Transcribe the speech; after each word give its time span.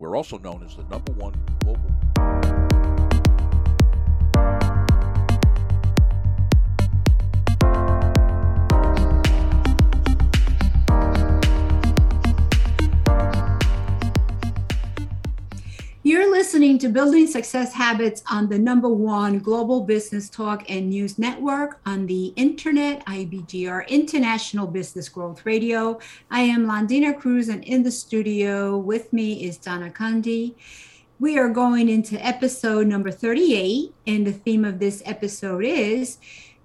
We're 0.00 0.16
also 0.16 0.38
known 0.38 0.62
as 0.64 0.76
the 0.76 0.84
number 0.84 1.10
one 1.14 1.34
global 1.58 2.77
listening 16.58 16.76
to 16.76 16.88
Building 16.88 17.28
Success 17.28 17.72
Habits 17.72 18.20
on 18.28 18.48
the 18.48 18.58
number 18.58 18.88
one 18.88 19.38
global 19.38 19.82
business 19.82 20.28
talk 20.28 20.68
and 20.68 20.90
news 20.90 21.16
network 21.16 21.78
on 21.86 22.04
the 22.06 22.32
internet, 22.34 23.06
IBGR 23.06 23.86
International 23.86 24.66
Business 24.66 25.08
Growth 25.08 25.46
Radio. 25.46 26.00
I 26.32 26.40
am 26.40 26.66
Londina 26.66 27.16
Cruz, 27.16 27.48
and 27.48 27.62
in 27.62 27.84
the 27.84 27.92
studio 27.92 28.76
with 28.76 29.12
me 29.12 29.44
is 29.44 29.56
Donna 29.56 29.88
Kunde. 29.88 30.56
We 31.20 31.38
are 31.38 31.48
going 31.48 31.88
into 31.88 32.16
episode 32.26 32.88
number 32.88 33.12
38, 33.12 33.94
and 34.08 34.26
the 34.26 34.32
theme 34.32 34.64
of 34.64 34.80
this 34.80 35.00
episode 35.06 35.64
is 35.64 36.18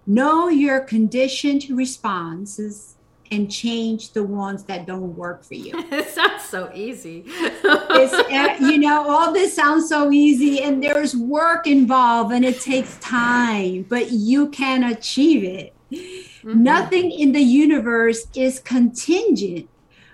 Know 0.07 0.49
Your 0.49 0.79
Conditioned 0.79 1.69
Responses 1.69 2.92
and 3.33 3.51
change 3.51 4.11
the 4.11 4.23
ones 4.23 4.63
that 4.65 4.85
don't 4.85 5.15
work 5.15 5.43
for 5.43 5.55
you. 5.55 5.71
it 5.91 6.09
sounds 6.09 6.43
so 6.43 6.71
easy. 6.73 7.25
Uh, 7.63 8.55
you 8.59 8.77
know, 8.77 9.09
all 9.09 9.33
this 9.33 9.53
sounds 9.53 9.89
so 9.89 10.11
easy, 10.11 10.61
and 10.61 10.83
there's 10.83 11.15
work 11.15 11.65
involved, 11.65 12.31
and 12.31 12.45
it 12.45 12.61
takes 12.61 12.97
time, 12.99 13.85
but 13.89 14.11
you 14.11 14.49
can 14.49 14.83
achieve 14.83 15.43
it. 15.43 15.73
Mm-hmm. 15.91 16.63
Nothing 16.63 17.11
in 17.11 17.31
the 17.31 17.41
universe 17.41 18.27
is 18.35 18.59
contingent, 18.59 19.67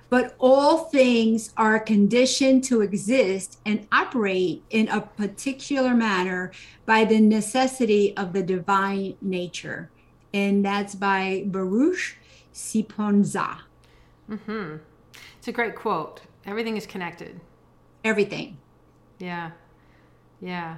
but 0.09 0.35
all 0.39 0.85
things 0.85 1.53
are 1.57 1.79
conditioned 1.79 2.63
to 2.65 2.81
exist 2.81 3.59
and 3.65 3.85
operate 3.91 4.63
in 4.69 4.87
a 4.87 5.01
particular 5.01 5.93
manner 5.93 6.51
by 6.85 7.03
the 7.03 7.19
necessity 7.19 8.15
of 8.15 8.33
the 8.33 8.43
divine 8.43 9.15
nature. 9.21 9.89
And 10.33 10.63
that's 10.63 10.95
by 10.95 11.43
Baruch 11.47 12.17
Spinoza. 12.51 13.59
Mm-hmm. 14.29 14.77
It's 15.37 15.47
a 15.47 15.51
great 15.51 15.75
quote. 15.75 16.21
Everything 16.45 16.77
is 16.77 16.85
connected. 16.85 17.39
Everything. 18.03 18.57
Yeah. 19.19 19.51
Yeah. 20.41 20.77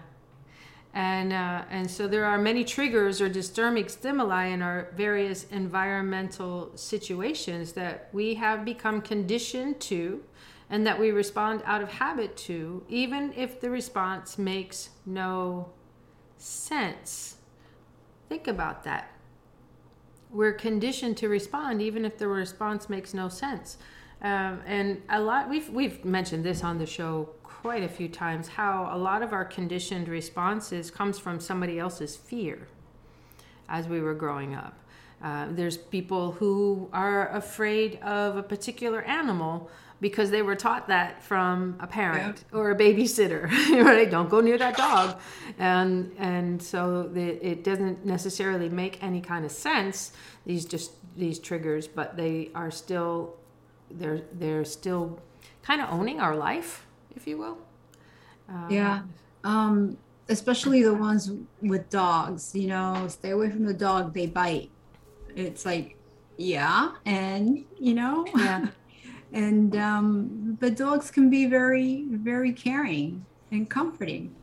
And, 0.93 1.31
uh, 1.31 1.63
and 1.69 1.89
so 1.89 2.07
there 2.07 2.25
are 2.25 2.37
many 2.37 2.65
triggers 2.65 3.21
or 3.21 3.29
disturbing 3.29 3.87
stimuli 3.87 4.47
in 4.47 4.61
our 4.61 4.89
various 4.95 5.45
environmental 5.45 6.71
situations 6.75 7.71
that 7.73 8.09
we 8.11 8.35
have 8.35 8.65
become 8.65 9.01
conditioned 9.01 9.79
to 9.81 10.23
and 10.69 10.85
that 10.85 10.99
we 10.99 11.11
respond 11.11 11.61
out 11.65 11.81
of 11.81 11.91
habit 11.91 12.35
to, 12.37 12.83
even 12.89 13.33
if 13.33 13.61
the 13.61 13.69
response 13.69 14.37
makes 14.37 14.89
no 15.05 15.69
sense. 16.37 17.37
Think 18.27 18.47
about 18.47 18.83
that 18.83 19.11
we're 20.31 20.53
conditioned 20.53 21.17
to 21.17 21.29
respond 21.29 21.81
even 21.81 22.05
if 22.05 22.17
the 22.17 22.27
response 22.27 22.89
makes 22.89 23.13
no 23.13 23.29
sense. 23.29 23.77
Um, 24.21 24.61
and 24.65 25.01
a 25.09 25.19
lot 25.19 25.49
we've 25.49 25.69
we've 25.69 26.05
mentioned 26.05 26.43
this 26.43 26.63
on 26.63 26.77
the 26.77 26.85
show 26.85 27.29
quite 27.43 27.83
a 27.83 27.89
few 27.89 28.07
times 28.07 28.47
how 28.47 28.89
a 28.91 28.97
lot 28.97 29.21
of 29.21 29.33
our 29.33 29.45
conditioned 29.45 30.07
responses 30.07 30.89
comes 30.89 31.19
from 31.19 31.39
somebody 31.39 31.79
else's 31.79 32.15
fear 32.15 32.67
as 33.69 33.87
we 33.87 34.01
were 34.01 34.13
growing 34.13 34.55
up. 34.55 34.77
Uh, 35.23 35.47
there's 35.51 35.77
people 35.77 36.31
who 36.33 36.89
are 36.91 37.29
afraid 37.35 37.99
of 38.01 38.37
a 38.37 38.43
particular 38.43 39.03
animal 39.03 39.69
because 40.01 40.31
they 40.31 40.41
were 40.41 40.55
taught 40.55 40.87
that 40.87 41.23
from 41.23 41.77
a 41.79 41.85
parent 41.85 42.43
yeah. 42.51 42.57
or 42.57 42.71
a 42.71 42.75
babysitter 42.75 43.43
right? 43.85 44.09
Don't 44.09 44.29
go 44.29 44.41
near 44.41 44.57
that 44.57 44.75
dog. 44.75 45.19
And 45.59 46.11
and 46.17 46.61
so 46.61 47.03
the, 47.03 47.47
it 47.47 47.63
doesn't 47.63 48.03
necessarily 48.03 48.67
make 48.67 49.01
any 49.01 49.21
kind 49.21 49.45
of 49.45 49.51
sense 49.51 50.11
these 50.45 50.65
just 50.65 50.93
these 51.15 51.37
triggers 51.39 51.87
but 51.87 52.17
they 52.17 52.49
are 52.55 52.71
still 52.71 53.35
they're 53.91 54.21
they're 54.33 54.65
still 54.65 55.19
kind 55.61 55.81
of 55.81 55.89
owning 55.91 56.19
our 56.19 56.35
life 56.35 56.87
if 57.15 57.27
you 57.27 57.37
will. 57.37 57.59
Uh, 58.49 58.67
yeah. 58.69 59.01
Um 59.43 59.97
especially 60.29 60.81
the 60.81 60.93
ones 60.93 61.31
with 61.61 61.89
dogs 61.89 62.55
you 62.55 62.67
know 62.67 63.05
stay 63.07 63.29
away 63.29 63.51
from 63.51 63.65
the 63.65 63.73
dog 63.73 64.13
they 64.13 64.25
bite. 64.25 64.71
It's 65.35 65.63
like 65.63 65.95
yeah 66.37 66.93
and 67.05 67.63
you 67.77 67.93
know? 67.93 68.25
Yeah 68.35 68.67
and 69.33 69.75
um, 69.75 70.57
but 70.59 70.75
dogs 70.75 71.11
can 71.11 71.29
be 71.29 71.45
very 71.45 72.05
very 72.11 72.53
caring 72.53 73.25
and 73.51 73.69
comforting. 73.69 74.35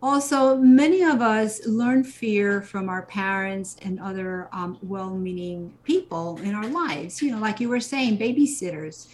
Also 0.00 0.56
many 0.56 1.02
of 1.02 1.20
us 1.20 1.66
learn 1.66 2.04
fear 2.04 2.62
from 2.62 2.88
our 2.88 3.02
parents 3.02 3.76
and 3.82 3.98
other 3.98 4.48
um, 4.52 4.78
well-meaning 4.82 5.74
people 5.82 6.38
in 6.42 6.54
our 6.54 6.66
lives. 6.68 7.20
You 7.20 7.32
know 7.32 7.38
like 7.38 7.60
you 7.60 7.68
were 7.68 7.80
saying 7.80 8.18
babysitters 8.18 9.08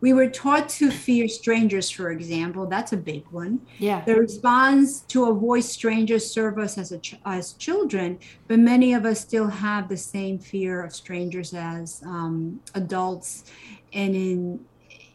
we 0.00 0.12
were 0.12 0.28
taught 0.28 0.68
to 0.68 0.90
fear 0.90 1.28
strangers 1.28 1.90
for 1.90 2.10
example 2.10 2.66
that's 2.66 2.92
a 2.92 2.96
big 2.96 3.24
one 3.30 3.60
yeah 3.78 4.04
the 4.04 4.14
response 4.14 5.00
to 5.00 5.24
avoid 5.26 5.64
strangers 5.64 6.28
serve 6.28 6.58
us 6.58 6.78
as 6.78 6.92
a 6.92 6.98
ch- 6.98 7.18
as 7.24 7.54
children 7.54 8.18
but 8.46 8.58
many 8.58 8.94
of 8.94 9.04
us 9.04 9.20
still 9.20 9.48
have 9.48 9.88
the 9.88 9.96
same 9.96 10.38
fear 10.38 10.82
of 10.82 10.94
strangers 10.94 11.52
as 11.54 12.02
um, 12.04 12.60
adults 12.74 13.44
and 13.92 14.14
in 14.14 14.60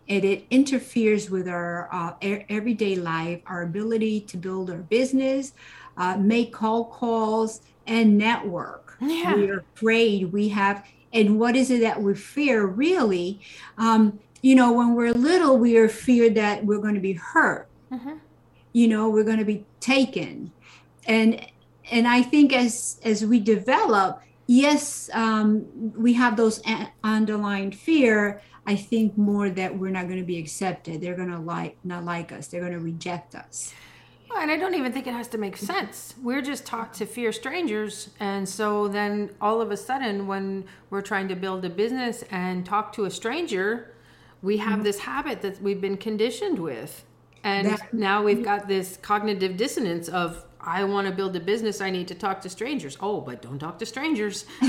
it, 0.08 0.26
it 0.26 0.46
interferes 0.50 1.30
with 1.30 1.48
our 1.48 1.88
uh, 1.92 2.14
everyday 2.50 2.96
life, 2.96 3.42
our 3.46 3.64
ability 3.64 4.22
to 4.22 4.38
build 4.38 4.70
our 4.70 4.78
business, 4.78 5.54
uh, 5.98 6.18
make 6.18 6.52
call 6.52 6.86
calls, 6.86 7.62
and 7.88 8.18
network. 8.18 8.98
Yeah. 9.02 9.36
We're 9.36 9.60
afraid 9.76 10.32
we 10.32 10.50
have, 10.50 10.86
and 11.14 11.40
what 11.40 11.56
is 11.56 11.72
it 11.72 11.82
that 11.82 12.02
we 12.02 12.16
fear 12.16 12.66
really? 12.66 13.42
Um, 13.78 14.20
you 14.44 14.54
know, 14.54 14.72
when 14.72 14.94
we're 14.94 15.14
little, 15.14 15.58
we 15.58 15.76
are 15.78 15.90
feared 15.90 16.36
that 16.36 16.64
we're 16.64 16.78
going 16.78 16.94
to 16.94 17.02
be 17.02 17.14
hurt. 17.14 17.68
Mm-hmm. 17.92 18.18
You 18.74 18.88
know, 18.88 19.10
we're 19.10 19.24
going 19.24 19.40
to 19.40 19.46
be 19.46 19.66
taken, 19.80 20.52
and 21.08 21.44
and 21.92 22.08
I 22.08 22.22
think 22.22 22.54
as 22.54 23.00
as 23.04 23.26
we 23.26 23.40
develop, 23.40 24.22
yes, 24.46 25.10
um, 25.14 25.66
we 25.98 26.14
have 26.14 26.38
those 26.38 26.62
underlying 27.04 27.72
fear 27.72 28.42
I 28.66 28.76
think 28.76 29.18
more 29.18 29.50
that 29.50 29.78
we're 29.78 29.92
not 29.92 30.08
going 30.08 30.20
to 30.20 30.26
be 30.26 30.38
accepted. 30.38 31.02
They're 31.02 31.16
going 31.16 31.32
to 31.32 31.40
like 31.40 31.78
not 31.84 32.06
like 32.06 32.32
us. 32.32 32.48
They're 32.48 32.62
going 32.62 32.74
to 32.74 32.80
reject 32.80 33.36
us. 33.36 33.74
Well, 34.30 34.42
and 34.42 34.50
I 34.50 34.58
don't 34.58 34.74
even 34.74 34.92
think 34.92 35.06
it 35.06 35.14
has 35.14 35.28
to 35.30 35.38
make 35.38 35.58
sense. 35.58 36.16
We're 36.22 36.42
just 36.42 36.66
taught 36.66 36.94
to 36.96 37.06
fear 37.06 37.32
strangers, 37.32 38.10
and 38.20 38.48
so 38.48 38.88
then 38.88 39.32
all 39.40 39.62
of 39.62 39.70
a 39.70 39.78
sudden, 39.78 40.26
when 40.26 40.66
we're 40.90 41.02
trying 41.02 41.28
to 41.28 41.36
build 41.36 41.64
a 41.66 41.70
business 41.70 42.24
and 42.32 42.66
talk 42.66 42.94
to 42.94 43.06
a 43.06 43.12
stranger, 43.12 43.94
we 44.44 44.58
have 44.58 44.74
mm-hmm. 44.74 44.84
this 44.84 45.00
habit 45.00 45.42
that 45.42 45.60
we've 45.62 45.82
been 45.82 45.98
conditioned 45.98 46.60
with, 46.60 47.06
and 47.44 47.70
that, 47.70 47.94
now 47.94 48.22
we've 48.22 48.44
got 48.44 48.68
this 48.68 48.98
cognitive 49.02 49.58
dissonance 49.58 50.08
of 50.10 50.46
I 50.66 50.84
want 50.84 51.08
to 51.08 51.14
build 51.14 51.36
a 51.36 51.40
business, 51.40 51.82
I 51.82 51.90
need 51.90 52.08
to 52.10 52.16
talk 52.16 52.42
to 52.42 52.50
strangers. 52.50 52.98
Oh, 53.02 53.20
but 53.20 53.42
don't 53.42 53.60
talk 53.60 53.80
to 53.80 53.86
strangers. 53.86 54.46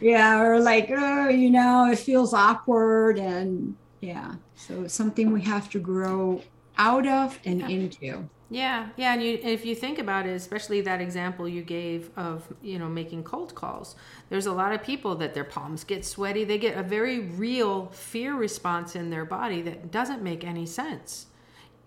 yeah, 0.00 0.40
or 0.40 0.58
like, 0.60 0.90
oh, 0.90 1.28
you 1.28 1.50
know, 1.50 1.90
it 1.90 1.98
feels 1.98 2.34
awkward. 2.34 3.18
And 3.18 3.76
yeah, 4.00 4.34
so 4.56 4.82
it's 4.82 4.94
something 4.94 5.32
we 5.32 5.42
have 5.42 5.70
to 5.70 5.78
grow 5.78 6.42
out 6.78 7.06
of 7.06 7.38
and 7.44 7.60
yeah. 7.60 7.68
into. 7.68 8.28
Yeah, 8.48 8.90
yeah, 8.96 9.12
and 9.12 9.22
you, 9.22 9.40
if 9.42 9.66
you 9.66 9.74
think 9.74 9.98
about 9.98 10.24
it, 10.26 10.30
especially 10.30 10.80
that 10.82 11.00
example 11.00 11.48
you 11.48 11.62
gave 11.62 12.16
of 12.16 12.46
you 12.62 12.78
know 12.78 12.88
making 12.88 13.24
cold 13.24 13.54
calls, 13.56 13.96
there's 14.28 14.46
a 14.46 14.52
lot 14.52 14.72
of 14.72 14.82
people 14.82 15.16
that 15.16 15.34
their 15.34 15.44
palms 15.44 15.82
get 15.82 16.04
sweaty. 16.04 16.44
They 16.44 16.58
get 16.58 16.78
a 16.78 16.82
very 16.82 17.20
real 17.20 17.86
fear 17.86 18.36
response 18.36 18.94
in 18.94 19.10
their 19.10 19.24
body 19.24 19.62
that 19.62 19.90
doesn't 19.90 20.22
make 20.22 20.44
any 20.44 20.64
sense 20.64 21.26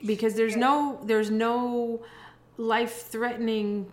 because 0.06 0.34
there's 0.36 0.56
no 0.56 1.00
there's 1.04 1.32
no 1.32 2.04
life 2.58 3.08
threatening 3.08 3.92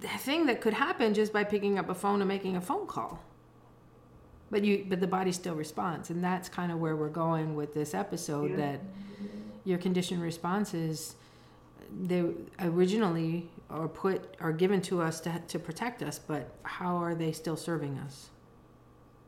thing 0.00 0.46
that 0.46 0.60
could 0.60 0.74
happen 0.74 1.14
just 1.14 1.32
by 1.32 1.44
picking 1.44 1.78
up 1.78 1.88
a 1.88 1.94
phone 1.94 2.20
and 2.20 2.28
making 2.28 2.56
a 2.56 2.60
phone 2.60 2.86
call 2.86 3.22
but 4.50 4.64
you 4.64 4.84
but 4.88 5.00
the 5.00 5.06
body 5.06 5.32
still 5.32 5.54
responds 5.54 6.10
and 6.10 6.22
that's 6.22 6.48
kind 6.48 6.70
of 6.70 6.78
where 6.78 6.96
we're 6.96 7.08
going 7.08 7.54
with 7.54 7.74
this 7.74 7.94
episode 7.94 8.50
yeah. 8.50 8.56
that 8.56 8.80
your 9.64 9.78
conditioned 9.78 10.22
responses 10.22 11.16
they 12.02 12.24
originally 12.60 13.48
are 13.68 13.88
put 13.88 14.36
are 14.40 14.52
given 14.52 14.80
to 14.80 15.00
us 15.00 15.20
to, 15.20 15.42
to 15.48 15.58
protect 15.58 16.02
us 16.02 16.18
but 16.18 16.50
how 16.62 16.96
are 16.96 17.14
they 17.14 17.32
still 17.32 17.56
serving 17.56 17.98
us 17.98 18.30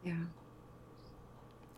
yeah 0.05 0.15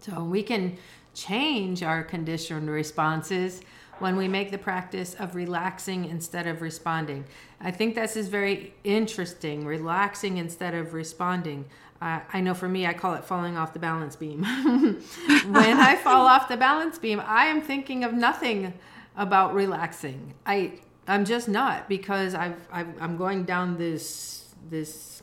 so 0.00 0.22
we 0.22 0.42
can 0.42 0.76
change 1.14 1.82
our 1.82 2.02
conditioned 2.02 2.68
responses 2.68 3.62
when 3.98 4.16
we 4.16 4.28
make 4.28 4.50
the 4.50 4.58
practice 4.58 5.14
of 5.14 5.34
relaxing 5.34 6.04
instead 6.04 6.46
of 6.46 6.60
responding. 6.60 7.24
I 7.60 7.70
think 7.70 7.94
this 7.94 8.16
is 8.16 8.28
very 8.28 8.74
interesting, 8.82 9.64
relaxing 9.64 10.38
instead 10.38 10.74
of 10.74 10.94
responding. 10.94 11.66
I, 12.00 12.22
I 12.32 12.40
know 12.40 12.54
for 12.54 12.68
me, 12.68 12.86
I 12.86 12.92
call 12.92 13.14
it 13.14 13.24
falling 13.24 13.56
off 13.56 13.72
the 13.72 13.78
balance 13.78 14.16
beam. 14.16 14.42
when 14.44 15.78
I 15.78 15.96
fall 16.02 16.26
off 16.26 16.48
the 16.48 16.56
balance 16.56 16.98
beam, 16.98 17.22
I 17.24 17.46
am 17.46 17.62
thinking 17.62 18.04
of 18.04 18.12
nothing 18.12 18.74
about 19.16 19.54
relaxing. 19.54 20.34
I 20.46 20.80
I'm 21.06 21.24
just 21.24 21.48
not 21.48 21.88
because 21.88 22.34
I've, 22.34 22.56
I've 22.72 23.00
I'm 23.00 23.16
going 23.16 23.44
down 23.44 23.76
this 23.76 24.54
this 24.68 25.22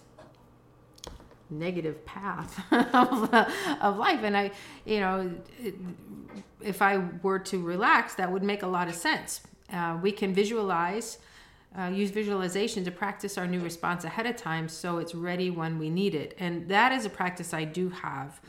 negative 1.49 2.05
path 2.05 2.63
of, 2.71 3.33
of 3.81 3.97
life, 3.97 4.23
and 4.23 4.37
I 4.37 4.51
you 4.85 4.99
know 4.99 5.31
if 6.61 6.81
I 6.81 6.97
were 7.23 7.39
to 7.39 7.59
relax, 7.59 8.15
that 8.15 8.31
would 8.31 8.43
make 8.43 8.63
a 8.63 8.67
lot 8.67 8.87
of 8.87 8.95
sense. 8.95 9.41
Uh, 9.71 9.97
we 10.01 10.11
can 10.11 10.33
visualize 10.33 11.17
uh, 11.77 11.87
use 11.87 12.11
visualization 12.11 12.83
to 12.83 12.91
practice 12.91 13.37
our 13.37 13.47
new 13.47 13.61
response 13.61 14.03
ahead 14.03 14.25
of 14.25 14.35
time 14.35 14.67
so 14.67 14.97
it's 14.97 15.15
ready 15.15 15.49
when 15.49 15.79
we 15.79 15.89
need 15.89 16.13
it. 16.13 16.35
And 16.37 16.67
that 16.67 16.91
is 16.91 17.05
a 17.05 17.09
practice 17.09 17.53
I 17.53 17.63
do 17.63 17.89
have 17.89 18.41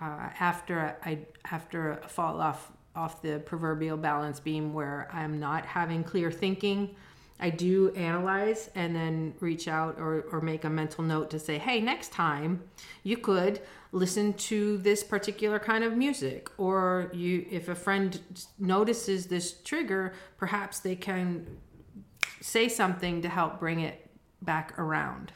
uh, 0.00 0.30
after 0.40 0.96
I 1.04 1.18
after 1.50 1.92
a 1.92 2.08
fall 2.08 2.40
off 2.40 2.72
off 2.94 3.22
the 3.22 3.40
proverbial 3.40 3.96
balance 3.96 4.40
beam 4.40 4.72
where 4.72 5.08
I'm 5.12 5.38
not 5.38 5.64
having 5.64 6.04
clear 6.04 6.30
thinking. 6.30 6.94
I 7.42 7.48
do 7.50 7.90
analyze 7.94 8.68
and 8.74 8.94
then 8.94 9.34
reach 9.40 9.66
out 9.66 9.98
or, 9.98 10.26
or 10.30 10.40
make 10.40 10.64
a 10.64 10.70
mental 10.70 11.02
note 11.02 11.30
to 11.30 11.38
say, 11.38 11.56
hey, 11.56 11.80
next 11.80 12.12
time 12.12 12.62
you 13.02 13.16
could 13.16 13.62
listen 13.92 14.34
to 14.34 14.76
this 14.78 15.02
particular 15.02 15.58
kind 15.58 15.82
of 15.82 15.96
music. 15.96 16.50
Or 16.58 17.10
you 17.14 17.46
if 17.50 17.68
a 17.68 17.74
friend 17.74 18.20
notices 18.58 19.26
this 19.26 19.52
trigger, 19.52 20.12
perhaps 20.36 20.80
they 20.80 20.96
can 20.96 21.46
say 22.40 22.68
something 22.68 23.22
to 23.22 23.28
help 23.28 23.58
bring 23.58 23.80
it 23.80 24.10
back 24.42 24.78
around. 24.78 25.32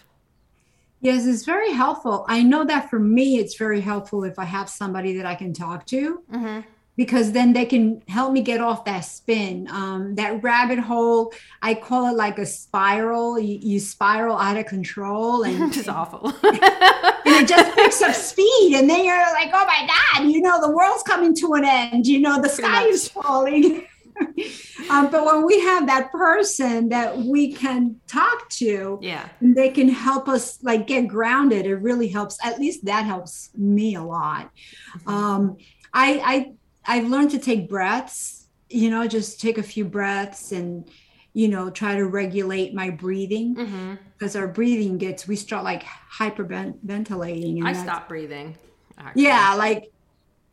Yes, 1.00 1.26
it's 1.26 1.44
very 1.44 1.72
helpful. 1.72 2.24
I 2.28 2.42
know 2.42 2.64
that 2.64 2.88
for 2.88 2.98
me, 2.98 3.38
it's 3.38 3.56
very 3.56 3.80
helpful 3.80 4.24
if 4.24 4.38
I 4.38 4.44
have 4.44 4.70
somebody 4.70 5.16
that 5.18 5.26
I 5.26 5.34
can 5.34 5.52
talk 5.52 5.84
to. 5.86 6.22
Mm-hmm. 6.32 6.60
Because 6.96 7.32
then 7.32 7.52
they 7.52 7.64
can 7.64 8.02
help 8.06 8.32
me 8.32 8.40
get 8.40 8.60
off 8.60 8.84
that 8.84 9.00
spin, 9.00 9.66
um, 9.70 10.14
that 10.14 10.42
rabbit 10.42 10.78
hole. 10.78 11.32
I 11.60 11.74
call 11.74 12.06
it 12.08 12.16
like 12.16 12.38
a 12.38 12.46
spiral. 12.46 13.38
You, 13.38 13.58
you 13.60 13.80
spiral 13.80 14.36
out 14.36 14.56
of 14.56 14.66
control, 14.66 15.42
and 15.42 15.74
it's 15.76 15.88
awful. 15.88 16.28
and 16.42 17.42
it 17.42 17.48
just 17.48 17.74
picks 17.74 18.00
up 18.00 18.14
speed, 18.14 18.76
and 18.76 18.88
then 18.88 19.04
you're 19.04 19.16
like, 19.16 19.50
"Oh 19.52 19.66
my 19.66 19.88
god!" 19.88 20.28
You 20.30 20.40
know, 20.40 20.60
the 20.60 20.70
world's 20.70 21.02
coming 21.02 21.34
to 21.36 21.54
an 21.54 21.64
end. 21.64 22.06
You 22.06 22.20
know, 22.20 22.40
the 22.40 22.48
sky 22.48 22.84
is 22.84 23.08
falling. 23.08 23.86
um, 24.90 25.10
but 25.10 25.24
when 25.24 25.44
we 25.44 25.60
have 25.60 25.86
that 25.86 26.12
person 26.12 26.88
that 26.90 27.18
we 27.18 27.52
can 27.52 28.00
talk 28.06 28.48
to, 28.48 28.98
yeah, 29.02 29.28
they 29.40 29.70
can 29.70 29.88
help 29.88 30.28
us 30.28 30.62
like 30.62 30.86
get 30.86 31.08
grounded. 31.08 31.66
It 31.66 31.76
really 31.76 32.08
helps. 32.08 32.38
At 32.44 32.58
least 32.58 32.84
that 32.84 33.04
helps 33.04 33.50
me 33.56 33.94
a 33.96 34.02
lot. 34.02 34.50
Mm-hmm. 34.98 35.08
Um, 35.08 35.56
I 35.92 36.20
I 36.24 36.52
I've 36.86 37.08
learned 37.08 37.30
to 37.32 37.38
take 37.38 37.68
breaths. 37.68 38.48
You 38.68 38.90
know, 38.90 39.06
just 39.06 39.40
take 39.40 39.58
a 39.58 39.62
few 39.62 39.84
breaths 39.84 40.52
and 40.52 40.88
you 41.32 41.48
know 41.48 41.70
try 41.70 41.96
to 41.96 42.06
regulate 42.06 42.74
my 42.74 42.90
breathing 42.90 43.54
because 43.54 44.32
mm-hmm. 44.34 44.42
our 44.42 44.48
breathing 44.48 44.98
gets 44.98 45.26
we 45.26 45.36
start 45.36 45.64
like 45.64 45.84
hyperventilating. 46.12 47.58
And 47.58 47.68
I 47.68 47.72
stop 47.72 48.08
breathing. 48.08 48.56
Actually. 48.98 49.24
Yeah, 49.24 49.54
like 49.54 49.90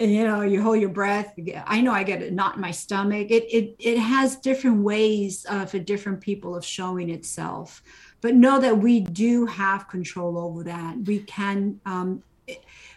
you 0.02 0.24
know 0.24 0.42
you 0.42 0.62
hold 0.62 0.80
your 0.80 0.90
breath 0.90 1.34
i 1.68 1.80
know 1.80 1.92
i 1.92 2.04
get 2.04 2.24
a 2.24 2.32
knot 2.32 2.56
in 2.56 2.62
my 2.62 2.72
stomach 2.72 3.30
it 3.30 3.44
it, 3.44 3.76
it 3.78 4.00
has 4.00 4.38
different 4.38 4.82
ways 4.82 5.46
uh, 5.48 5.66
for 5.66 5.80
different 5.80 6.20
people 6.20 6.56
of 6.56 6.66
showing 6.66 7.10
itself 7.10 7.84
but 8.20 8.34
know 8.34 8.60
that 8.60 8.78
we 8.78 9.00
do 9.00 9.46
have 9.46 9.88
control 9.88 10.38
over 10.38 10.64
that 10.64 10.98
we 11.06 11.20
can 11.20 11.80
um, 11.86 12.24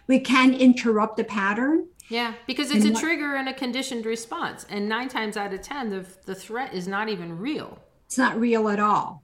we 0.07 0.19
can 0.19 0.55
interrupt 0.55 1.17
the 1.17 1.25
pattern 1.25 1.87
yeah 2.09 2.35
because 2.47 2.71
it's 2.71 2.85
and 2.85 2.97
a 2.97 3.01
trigger 3.01 3.35
and 3.35 3.49
a 3.49 3.55
conditioned 3.55 4.06
response 4.06 4.65
and 4.69 4.89
nine 4.89 5.09
times 5.09 5.37
out 5.37 5.53
of 5.53 5.62
ten 5.62 5.91
the, 5.91 6.06
the 6.27 6.35
threat 6.35 6.73
is 6.73 6.87
not 6.87 7.09
even 7.09 7.39
real. 7.39 7.79
It's 8.06 8.19
not 8.19 8.39
real 8.39 8.69
at 8.69 8.79
all 8.79 9.24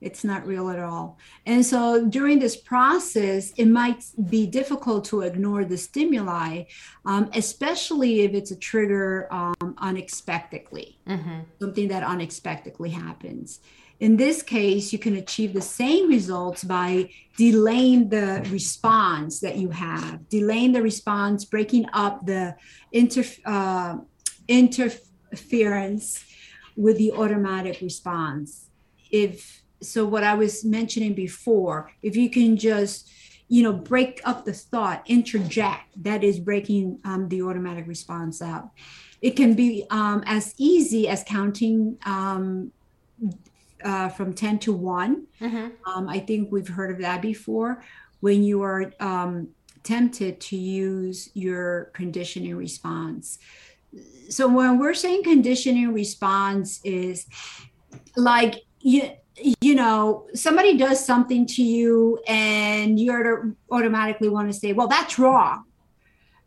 it's 0.00 0.24
not 0.24 0.46
real 0.46 0.68
at 0.68 0.78
all. 0.78 1.18
And 1.46 1.64
so 1.64 2.06
during 2.06 2.38
this 2.38 2.56
process, 2.56 3.52
it 3.56 3.66
might 3.66 4.04
be 4.28 4.46
difficult 4.46 5.04
to 5.06 5.22
ignore 5.22 5.64
the 5.64 5.78
stimuli, 5.78 6.64
um, 7.04 7.30
especially 7.34 8.20
if 8.20 8.34
it's 8.34 8.50
a 8.50 8.56
trigger 8.56 9.26
um, 9.32 9.74
unexpectedly, 9.78 10.98
mm-hmm. 11.08 11.40
something 11.60 11.88
that 11.88 12.02
unexpectedly 12.02 12.90
happens. 12.90 13.60
In 13.98 14.18
this 14.18 14.42
case, 14.42 14.92
you 14.92 14.98
can 14.98 15.16
achieve 15.16 15.54
the 15.54 15.62
same 15.62 16.08
results 16.08 16.62
by 16.62 17.08
delaying 17.38 18.10
the 18.10 18.46
response 18.50 19.40
that 19.40 19.56
you 19.56 19.70
have, 19.70 20.28
delaying 20.28 20.72
the 20.72 20.82
response, 20.82 21.46
breaking 21.46 21.86
up 21.94 22.26
the 22.26 22.56
inter, 22.92 23.24
uh, 23.46 23.96
interference 24.48 26.24
with 26.76 26.98
the 26.98 27.12
automatic 27.12 27.80
response. 27.80 28.68
If 29.10 29.62
so 29.80 30.06
what 30.06 30.24
i 30.24 30.34
was 30.34 30.64
mentioning 30.64 31.14
before 31.14 31.90
if 32.02 32.16
you 32.16 32.30
can 32.30 32.56
just 32.56 33.10
you 33.48 33.62
know 33.62 33.72
break 33.72 34.20
up 34.24 34.44
the 34.44 34.52
thought 34.52 35.02
interject 35.06 35.84
that 36.02 36.24
is 36.24 36.38
breaking 36.38 36.98
um, 37.04 37.28
the 37.28 37.42
automatic 37.42 37.86
response 37.86 38.42
up. 38.42 38.74
It 39.22 39.30
can 39.30 39.54
be 39.54 39.86
um, 39.90 40.22
as 40.26 40.54
easy 40.58 41.08
as 41.08 41.24
counting 41.24 41.96
um, 42.04 42.72
uh, 43.82 44.08
from 44.10 44.34
10 44.34 44.58
to 44.60 44.72
one. 44.72 45.26
Mm-hmm. 45.40 45.68
Um, 45.90 46.08
i 46.08 46.18
think 46.18 46.50
we've 46.50 46.68
heard 46.68 46.90
of 46.90 46.98
that 46.98 47.22
before. 47.22 47.82
When 48.20 48.42
you 48.42 48.62
are 48.62 48.92
um, 48.98 49.48
tempted 49.82 50.40
to 50.40 50.56
use 50.56 51.30
your 51.34 51.90
conditioning 51.92 52.56
response. 52.56 53.38
So 54.28 54.48
when 54.48 54.78
we're 54.78 54.94
saying 54.94 55.22
conditioning 55.22 55.92
response 55.92 56.80
is 56.82 57.26
like 58.16 58.62
you 58.80 59.10
you 59.60 59.74
know 59.74 60.26
somebody 60.34 60.76
does 60.76 61.04
something 61.04 61.46
to 61.46 61.62
you 61.62 62.18
and 62.26 62.98
you're 62.98 63.54
automatically 63.70 64.28
want 64.28 64.50
to 64.50 64.58
say 64.58 64.72
well 64.72 64.88
that's 64.88 65.18
wrong. 65.18 65.64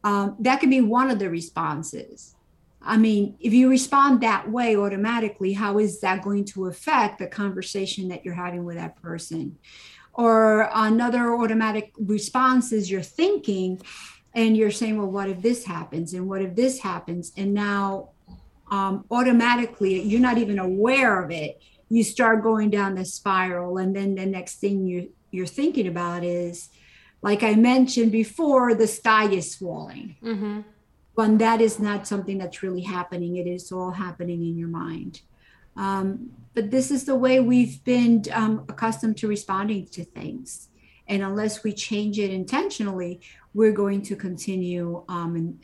Um, 0.04 0.38
that 0.40 0.62
could 0.62 0.70
be 0.70 0.82
one 0.82 1.12
of 1.12 1.20
the 1.20 1.30
responses. 1.30 2.36
I 2.82 2.98
mean 2.98 3.36
if 3.40 3.54
you 3.54 3.70
respond 3.70 4.22
that 4.22 4.50
way 4.50 4.76
automatically 4.76 5.54
how 5.54 5.78
is 5.78 6.02
that 6.02 6.24
going 6.24 6.46
to 6.46 6.68
affect 6.68 7.20
the 7.20 7.28
conversation 7.28 8.08
that 8.10 8.26
you're 8.26 8.34
having 8.34 8.64
with 8.64 8.78
that 8.78 9.02
person? 9.02 9.58
Or 10.14 10.70
another 10.74 11.36
automatic 11.36 11.94
response 12.00 12.72
is 12.72 12.90
you're 12.90 13.02
thinking 13.02 13.82
and 14.34 14.58
you're 14.58 14.72
saying 14.72 14.98
well 14.98 15.12
what 15.12 15.30
if 15.30 15.42
this 15.42 15.64
happens 15.66 16.14
and 16.14 16.28
what 16.28 16.42
if 16.42 16.56
this 16.56 16.80
happens? 16.80 17.32
And 17.38 17.54
now 17.54 18.12
um, 18.72 19.06
automatically 19.12 20.02
you're 20.02 20.20
not 20.20 20.40
even 20.40 20.58
aware 20.58 21.24
of 21.24 21.30
it 21.30 21.62
you 21.90 22.04
start 22.04 22.44
going 22.44 22.69
down 22.69 22.96
the 22.96 23.06
spiral 23.06 23.78
and 23.78 23.96
then 23.96 24.16
the 24.16 24.26
next 24.26 24.56
thing 24.56 24.86
you 24.86 25.12
you're 25.31 25.46
thinking 25.46 25.88
about 25.88 26.24
is 26.24 26.69
like 27.22 27.44
i 27.44 27.54
mentioned 27.54 28.12
before 28.12 28.74
the 28.74 28.88
sky 28.88 29.26
is 29.26 29.56
falling. 29.56 30.16
Mm-hmm. 30.24 30.62
when 31.16 31.38
that 31.38 31.62
is 31.62 31.80
not 31.80 32.08
something 32.08 32.38
that's 32.38 32.64
really 32.64 32.81
happening 32.81 33.36
it 33.36 33.48
is 33.48 33.72
all 33.72 33.92
happening 33.92 34.42
in 34.42 34.58
your 34.58 34.69
mind. 34.69 35.22
Um, 35.76 36.31
but 36.56 36.72
this 36.72 36.92
is 36.92 37.06
the 37.06 37.16
way 37.16 37.40
we've 37.40 37.81
been 37.86 38.24
um, 38.34 38.66
accustomed 38.68 39.18
to 39.18 39.28
responding 39.28 39.86
to 39.88 40.04
things. 40.04 40.68
And 41.08 41.24
unless 41.24 41.64
we 41.64 41.72
change 41.72 42.19
it 42.19 42.31
intentionally 42.31 43.22
we're 43.54 43.72
going 43.72 44.02
to 44.04 44.16
continue 44.16 45.04
um, 45.08 45.60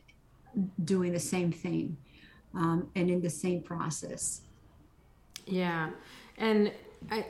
doing 0.83 1.11
the 1.11 1.19
same 1.19 1.51
thing 1.51 1.97
um, 2.53 2.89
and 2.95 3.09
in 3.09 3.21
the 3.21 3.29
same 3.29 3.61
process 3.61 4.41
yeah. 5.45 5.89
And 6.37 6.71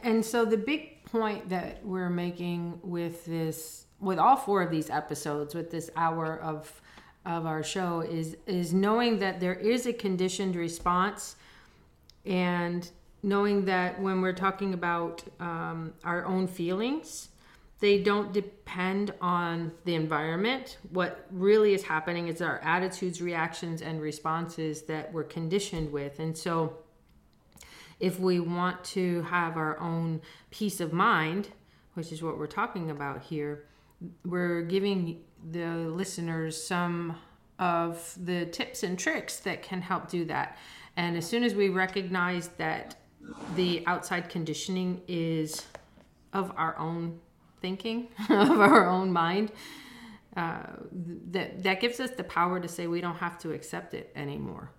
and 0.03 0.25
so 0.25 0.45
the 0.45 0.57
big 0.57 1.03
point 1.05 1.50
that 1.50 1.86
we're 1.86 2.10
making 2.10 2.79
with 2.84 3.25
this 3.25 3.86
with 4.00 4.19
all 4.19 4.36
four 4.36 4.62
of 4.62 4.72
these 4.72 4.89
episodes 4.89 5.55
with 5.55 5.72
this 5.72 5.89
hour 5.95 6.39
of 6.39 6.81
of 7.25 7.45
our 7.45 7.63
show 7.63 8.01
is 8.01 8.38
is 8.45 8.74
knowing 8.74 9.19
that 9.19 9.39
there 9.39 9.53
is 9.53 9.86
a 9.86 9.93
conditioned 9.93 10.55
response 10.55 11.36
and 12.25 12.89
knowing 13.24 13.65
that 13.65 14.00
when 14.01 14.22
we're 14.22 14.34
talking 14.34 14.74
about 14.74 15.24
um, 15.39 15.93
our 16.03 16.25
own 16.25 16.48
feelings 16.48 17.29
they 17.79 18.01
don't 18.01 18.31
depend 18.31 19.13
on 19.22 19.72
the 19.86 19.95
environment 19.95 20.77
what 20.91 21.25
really 21.31 21.74
is 21.74 21.84
happening 21.84 22.27
is 22.27 22.41
our 22.41 22.60
attitudes 22.60 23.22
reactions 23.22 23.81
and 23.81 24.01
responses 24.01 24.84
that 24.84 25.12
we're 25.12 25.24
conditioned 25.24 25.91
with 25.91 26.19
and 26.19 26.38
so 26.38 26.77
if 28.00 28.20
we 28.20 28.40
want 28.40 28.84
to 28.84 29.22
have 29.24 29.58
our 29.58 29.80
own 29.80 30.22
peace 30.52 30.80
of 30.80 30.94
mind, 30.94 31.50
which 31.94 32.12
is 32.12 32.22
what 32.22 32.38
we're 32.38 32.48
talking 32.48 32.92
about 32.92 33.24
here, 33.24 33.66
we're 34.25 34.62
giving 34.62 35.22
the 35.52 35.68
listeners 35.68 36.62
some 36.62 37.18
of 37.60 38.14
the 38.22 38.46
tips 38.48 38.84
and 38.84 39.00
tricks 39.00 39.38
that 39.40 39.62
can 39.62 39.82
help 39.82 40.10
do 40.10 40.25
that. 40.25 40.58
And 40.98 41.16
as 41.18 41.25
soon 41.25 41.44
as 41.44 41.56
we 41.56 41.70
recognize 41.70 42.50
that 42.58 42.96
the 43.56 43.84
outside 43.88 44.30
conditioning 44.30 45.02
is 45.08 45.66
of 46.34 46.52
our 46.58 46.78
own 46.78 47.20
thinking 47.62 48.08
of 48.30 48.60
our 48.60 48.88
own 48.88 49.12
mind 49.12 49.52
uh, 50.36 50.64
that 51.32 51.64
that 51.64 51.80
gives 51.80 52.00
us 52.00 52.12
the 52.12 52.24
power 52.24 52.60
to 52.60 52.68
say 52.68 52.88
we 52.88 53.02
don't 53.02 53.16
have 53.16 53.40
to 53.40 53.52
accept 53.54 53.94
it 53.94 54.12
anymore 54.16 54.70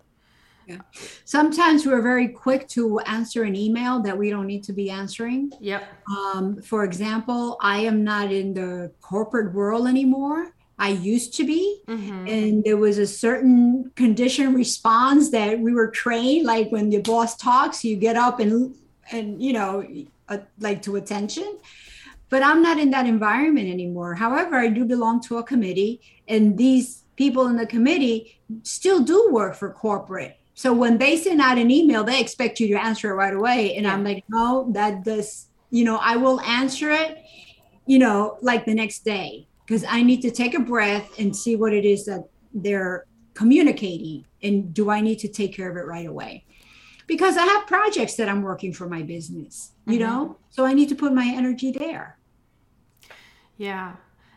yeah. 0.67 0.81
Sometimes 1.25 1.87
we're 1.87 2.03
very 2.03 2.29
quick 2.29 2.67
to 2.69 2.99
answer 3.01 3.45
an 3.45 3.55
email 3.55 4.01
that 4.03 4.19
we 4.19 4.31
don't 4.31 4.47
need 4.47 4.65
to 4.65 4.73
be 4.73 4.91
answering. 4.91 5.53
Yep. 5.61 5.85
Um, 6.11 6.61
for 6.61 6.83
example, 6.83 7.57
I 7.61 7.79
am 7.81 8.03
not 8.03 8.33
in 8.33 8.53
the 8.53 8.91
corporate 9.01 9.55
world 9.55 9.87
anymore. 9.87 10.53
I 10.79 10.89
used 10.89 11.35
to 11.35 11.45
be. 11.45 11.83
Mm-hmm. 11.87 12.27
And 12.27 12.65
there 12.65 12.77
was 12.77 12.99
a 12.99 13.07
certain 13.07 13.93
condition 13.95 14.55
response 14.55 15.31
that 15.31 15.61
we 15.61 15.73
were 15.73 15.89
trained, 15.89 16.47
like 16.47 16.71
when 16.71 16.91
the 16.91 17.01
boss 17.01 17.37
talks, 17.37 17.85
you 17.85 17.97
get 17.97 18.17
up 18.17 18.41
and, 18.41 18.75
and 19.13 19.41
you 19.41 19.53
know, 19.53 19.87
uh, 20.29 20.39
like 20.59 20.83
to 20.83 20.97
attention. 20.97 21.59
But 22.29 22.43
I'm 22.43 22.61
not 22.61 22.81
in 22.81 22.91
that 22.91 23.07
environment 23.07 23.69
anymore. 23.69 24.15
However, 24.15 24.57
I 24.57 24.67
do 24.67 24.85
belong 24.85 25.23
to 25.23 25.39
a 25.39 25.45
committee, 25.45 26.01
and 26.27 26.59
these 26.59 27.05
people 27.15 27.47
in 27.47 27.57
the 27.57 27.67
committee 27.67 28.41
still 28.65 29.01
do 29.01 29.29
work 29.31 29.55
for 29.55 29.71
corporate 29.71 30.37
so 30.57 30.73
when 30.73 30.97
they 30.97 31.19
send 31.19 31.43
out 31.43 31.59
an 31.59 31.71
email, 31.71 32.03
they 32.03 32.19
expect 32.19 32.61
you 32.61 32.69
to 32.69 32.83
answer 32.83 33.11
it 33.11 33.15
right 33.15 33.35
away. 33.35 33.77
And 33.77 33.85
yeah. 33.85 33.93
I'm 33.93 34.03
like, 34.03 34.25
no, 34.31 34.67
that 34.73 35.05
does, 35.05 35.49
you 35.69 35.85
know, 35.85 35.99
I 35.99 36.17
will 36.17 36.41
answer 36.41 36.91
it, 36.91 37.23
you 37.85 37.99
know, 37.99 38.39
like 38.41 38.65
the 38.65 38.73
next 38.73 39.05
day 39.05 39.47
because 39.67 39.85
I 39.87 40.03
need 40.03 40.23
to 40.23 40.31
take 40.31 40.55
a 40.55 40.59
breath 40.59 41.19
and 41.19 41.37
see 41.37 41.57
what 41.57 41.75
it 41.75 41.85
is 41.85 42.07
that 42.07 42.27
they're 42.55 43.05
communicating. 43.35 44.25
And 44.43 44.73
do 44.73 44.89
I 44.89 45.03
need 45.03 45.19
to 45.21 45.29
take 45.29 45.55
care 45.55 45.71
of 45.71 45.77
it 45.77 45.85
right 45.85 46.07
away? 46.07 46.47
Because 47.07 47.37
I 47.37 47.45
have 47.45 47.67
projects 47.67 48.15
that 48.15 48.27
I'm 48.27 48.41
working 48.41 48.73
for 48.73 48.89
my 48.89 49.03
business, 49.03 49.73
you 49.87 49.99
mm-hmm. 49.99 50.05
know, 50.05 50.39
so 50.49 50.65
I 50.65 50.73
need 50.73 50.89
to 50.89 50.95
put 50.95 51.13
my 51.13 51.31
energy 51.37 51.71
there. 51.71 52.17
Yeah. 53.59 53.97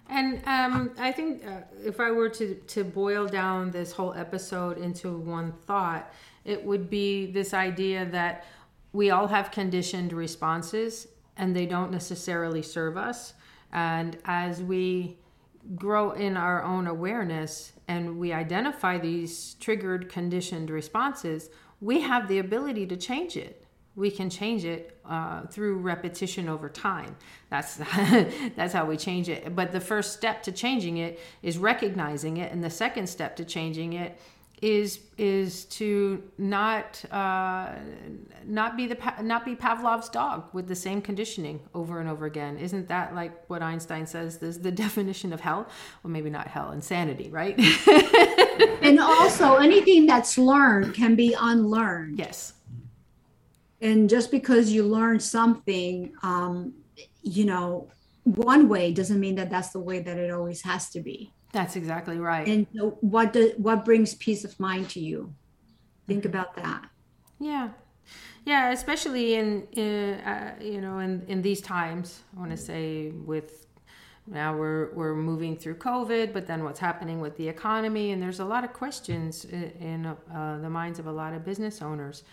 And 0.10 0.42
um, 0.46 0.92
I 0.98 1.12
think 1.12 1.46
uh, 1.46 1.62
if 1.86 2.00
I 2.00 2.10
were 2.10 2.30
to, 2.30 2.56
to 2.56 2.84
boil 2.84 3.28
down 3.28 3.70
this 3.70 3.92
whole 3.92 4.14
episode 4.14 4.80
into 4.80 5.16
one 5.16 5.54
thought, 5.68 6.12
it 6.46 6.66
would 6.66 6.90
be 6.90 7.28
this 7.28 7.54
idea 7.54 8.06
that 8.06 8.46
we 8.92 9.12
all 9.12 9.28
have 9.28 9.52
conditioned 9.52 10.12
responses 10.12 11.08
and 11.38 11.56
they 11.56 11.68
don't 11.68 11.92
necessarily 11.92 12.64
serve 12.64 12.98
us. 12.98 13.36
And 13.72 14.18
as 14.26 14.64
we 14.64 15.18
grow 15.76 16.12
in 16.12 16.36
our 16.36 16.64
own 16.64 16.88
awareness 16.88 17.74
and 17.88 18.18
we 18.18 18.34
identify 18.34 18.98
these 18.98 19.56
triggered 19.60 20.10
conditioned 20.10 20.72
responses, 20.72 21.52
we 21.82 22.02
have 22.02 22.28
the 22.28 22.40
ability 22.40 22.88
to 22.88 22.98
change 22.98 23.38
it 23.38 23.64
we 23.96 24.12
can 24.12 24.30
change 24.30 24.66
it 24.66 24.98
uh, 25.06 25.46
through 25.48 25.78
repetition 25.78 26.48
over 26.48 26.70
time. 26.70 27.16
That's 27.50 27.76
that's 28.56 28.74
how 28.74 28.86
we 28.86 28.98
change 28.98 29.30
it. 29.30 29.56
But 29.56 29.72
the 29.72 29.82
first 29.82 30.14
step 30.14 30.44
to 30.44 30.52
changing 30.52 30.98
it 30.98 31.20
is 31.42 31.58
recognizing 31.58 32.38
it, 32.38 32.52
and 32.52 32.64
the 32.64 32.70
second 32.70 33.08
step 33.08 33.36
to 33.38 33.46
changing 33.46 33.94
it 33.94 34.20
is 34.62 35.00
is 35.18 35.66
to 35.66 36.22
not 36.38 37.04
uh, 37.12 37.70
not 38.46 38.76
be 38.76 38.88
the 38.88 38.98
not 39.22 39.46
be 39.46 39.56
Pavlov's 39.56 40.10
dog 40.10 40.46
with 40.54 40.68
the 40.68 40.76
same 40.76 41.02
conditioning 41.02 41.62
over 41.74 42.00
and 42.00 42.10
over 42.10 42.26
again. 42.26 42.58
Isn't 42.58 42.88
that 42.90 43.16
like 43.16 43.50
what 43.50 43.62
Einstein 43.62 44.06
says 44.06 44.42
is 44.44 44.60
the 44.60 44.72
definition 44.72 45.34
of 45.34 45.40
hell? 45.40 45.68
Well, 46.04 46.12
maybe 46.12 46.30
not 46.30 46.48
hell, 46.48 46.72
insanity, 46.72 47.30
right? 47.30 47.58
and 48.82 49.00
also, 49.00 49.56
anything 49.56 50.06
that's 50.06 50.38
learned 50.38 50.94
can 50.94 51.16
be 51.16 51.36
unlearned. 51.40 52.20
Yes 52.20 52.54
and 53.82 54.10
just 54.10 54.32
because 54.32 54.72
you 54.72 54.84
learn 54.84 55.20
something 55.20 56.14
um, 56.24 56.74
you 57.22 57.46
know 57.46 57.90
one 58.24 58.70
way 58.70 58.94
doesn't 58.94 59.20
mean 59.20 59.36
that 59.36 59.50
that's 59.50 59.70
the 59.70 59.80
way 59.80 60.00
that 60.00 60.18
it 60.18 60.32
always 60.32 60.62
has 60.62 60.90
to 60.92 61.00
be. 61.00 61.34
That's 61.52 61.76
exactly 61.76 62.18
right. 62.18 62.48
And 62.48 62.68
what 63.02 63.34
do, 63.34 63.54
what 63.58 63.84
brings 63.84 64.14
peace 64.14 64.44
of 64.44 64.60
mind 64.60 64.90
to 64.92 65.00
you? 65.00 65.34
Think 66.08 66.26
about 66.26 66.56
that. 66.56 66.86
Yeah. 67.40 67.70
Yeah 68.46 68.72
especially 68.72 69.36
in, 69.36 69.68
in 69.74 70.16
uh, 70.22 70.56
you 70.62 70.82
know 70.82 71.00
in, 71.00 71.24
in 71.28 71.42
these 71.42 71.62
times 71.62 72.22
i 72.36 72.40
want 72.40 72.52
to 72.52 72.58
say 72.58 73.10
with 73.10 73.68
now 74.26 74.56
we're 74.56 74.92
we're 74.94 75.16
moving 75.16 75.56
through 75.56 75.76
covid 75.76 76.34
but 76.34 76.48
then 76.48 76.64
what's 76.64 76.80
happening 76.80 77.20
with 77.20 77.36
the 77.38 77.48
economy 77.48 78.12
and 78.12 78.22
there's 78.22 78.40
a 78.40 78.46
lot 78.46 78.64
of 78.64 78.74
questions 78.74 79.46
in, 79.46 79.64
in 79.80 80.06
uh, 80.06 80.58
the 80.62 80.70
minds 80.70 80.98
of 80.98 81.06
a 81.08 81.12
lot 81.12 81.34
of 81.34 81.46
business 81.46 81.82
owners 81.82 82.24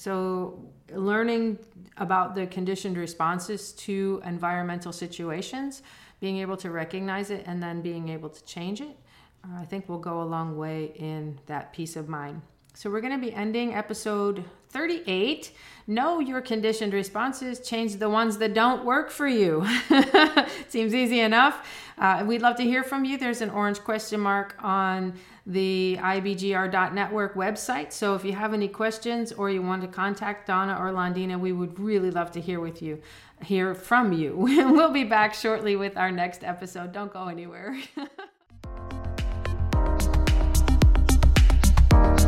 so, 0.00 0.58
learning 0.94 1.58
about 1.98 2.34
the 2.34 2.46
conditioned 2.46 2.96
responses 2.96 3.72
to 3.72 4.22
environmental 4.24 4.94
situations, 4.94 5.82
being 6.20 6.38
able 6.38 6.56
to 6.56 6.70
recognize 6.70 7.28
it, 7.28 7.44
and 7.44 7.62
then 7.62 7.82
being 7.82 8.08
able 8.08 8.30
to 8.30 8.42
change 8.46 8.80
it, 8.80 8.96
uh, 9.44 9.60
I 9.60 9.66
think 9.66 9.90
will 9.90 9.98
go 9.98 10.22
a 10.22 10.24
long 10.24 10.56
way 10.56 10.92
in 10.94 11.38
that 11.48 11.74
peace 11.74 11.96
of 11.96 12.08
mind. 12.08 12.40
So, 12.72 12.88
we're 12.88 13.02
going 13.02 13.12
to 13.12 13.18
be 13.18 13.34
ending 13.34 13.74
episode 13.74 14.42
38. 14.70 15.52
Know 15.86 16.20
your 16.20 16.40
conditioned 16.40 16.92
responses, 16.92 17.60
change 17.60 17.96
the 17.96 18.08
ones 18.08 18.38
that 18.38 18.54
don't 18.54 18.84
work 18.84 19.10
for 19.10 19.26
you. 19.26 19.66
Seems 20.68 20.94
easy 20.94 21.20
enough. 21.20 21.66
Uh, 21.98 22.24
we'd 22.26 22.42
love 22.42 22.56
to 22.56 22.62
hear 22.62 22.84
from 22.84 23.04
you. 23.04 23.18
There's 23.18 23.40
an 23.40 23.50
orange 23.50 23.80
question 23.80 24.20
mark 24.20 24.54
on 24.60 25.14
the 25.46 25.98
ibgr.network 26.00 27.34
website. 27.34 27.92
So 27.92 28.14
if 28.14 28.24
you 28.24 28.32
have 28.32 28.54
any 28.54 28.68
questions 28.68 29.32
or 29.32 29.50
you 29.50 29.62
want 29.62 29.82
to 29.82 29.88
contact 29.88 30.46
Donna 30.46 30.76
or 30.78 30.92
Londina, 30.92 31.38
we 31.38 31.52
would 31.52 31.78
really 31.78 32.10
love 32.10 32.30
to 32.32 32.40
hear 32.40 32.60
with 32.60 32.80
you, 32.82 33.02
hear 33.42 33.74
from 33.74 34.12
you. 34.12 34.36
we'll 34.36 34.92
be 34.92 35.04
back 35.04 35.34
shortly 35.34 35.74
with 35.76 35.96
our 35.96 36.12
next 36.12 36.44
episode. 36.44 36.92
Don't 36.92 37.12
go 37.12 37.26
anywhere. 37.26 37.76